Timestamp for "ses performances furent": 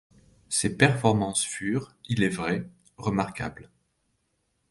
0.49-1.93